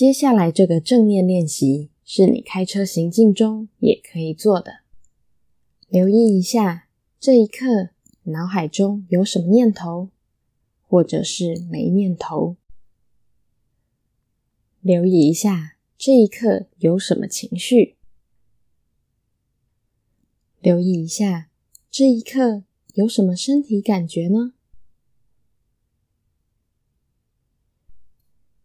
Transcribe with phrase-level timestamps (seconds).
[0.00, 4.80] 接下来这个正念练习是你开车行进中也可以做的。
[5.90, 6.88] 留意一下
[7.18, 7.90] 这一刻
[8.22, 10.08] 脑海中有什么念头，
[10.86, 12.56] 或者是没念头。
[14.80, 17.96] 留意一下这一刻有什么情绪。
[20.60, 21.50] 留意一下
[21.90, 22.62] 这一刻
[22.94, 24.54] 有什么身体感觉呢？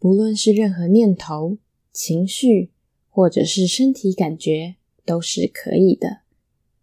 [0.00, 1.58] 不论是任何念头、
[1.92, 2.70] 情绪，
[3.10, 6.22] 或者是身体感觉，都是可以的。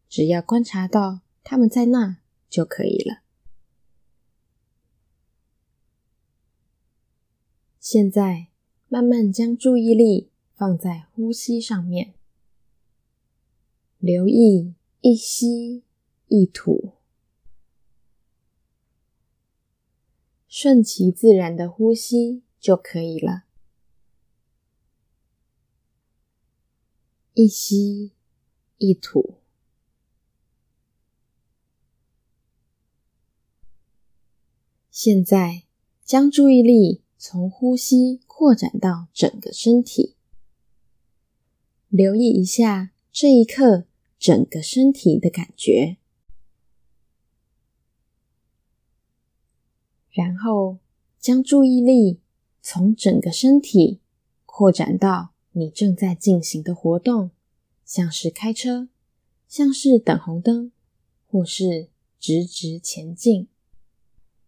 [0.07, 3.23] 只要观察到他们在那就可以了。
[7.79, 8.49] 现在，
[8.87, 12.13] 慢慢将注意力放在呼吸上面，
[13.97, 15.81] 留意一吸
[16.27, 16.91] 一吐，
[20.47, 22.43] 顺其自然的呼吸。
[22.67, 23.45] 就可以了。
[27.33, 28.11] 一吸
[28.77, 29.37] 一吐，
[34.91, 35.63] 现在
[36.03, 40.17] 将注意力从呼吸扩展到整个身体，
[41.87, 43.85] 留意一下这一刻
[44.19, 45.95] 整个身体的感觉，
[50.11, 50.79] 然后
[51.17, 52.19] 将注意力。
[52.69, 54.01] 从整个身体
[54.45, 57.31] 扩展到你正在进行的活动，
[57.85, 58.89] 像是开车，
[59.47, 60.73] 像是等红灯，
[61.27, 61.87] 或是
[62.19, 63.47] 直直前进，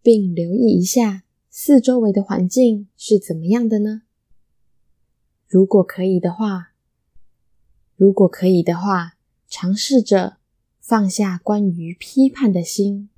[0.02, 4.02] 并留意一下四周围的环境是怎么样的呢？
[5.48, 6.74] 如果可以的话，
[7.96, 9.16] 如果可以的话，
[9.48, 10.36] 尝试着
[10.78, 13.08] 放下关于批判的心，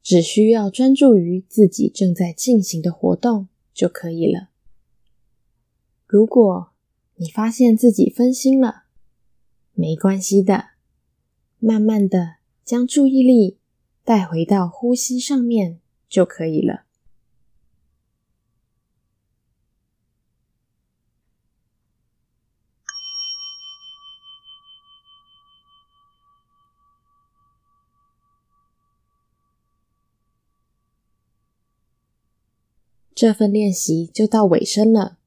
[0.00, 3.48] 只需要专注于自己正在进行的活动。
[3.80, 4.50] 就可以了。
[6.06, 6.74] 如果
[7.14, 8.82] 你发现自己分心了，
[9.72, 10.72] 没关系的，
[11.58, 13.56] 慢慢的将注意力
[14.04, 16.84] 带回到呼吸上面就可以了。
[33.20, 35.18] 这份练习就到尾声了，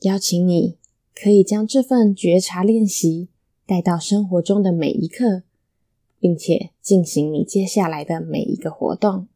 [0.00, 0.78] 邀请你
[1.14, 3.28] 可以将这份觉察练习
[3.66, 5.42] 带到生活中的每一刻，
[6.18, 9.28] 并且进行你接下来的每一个活动。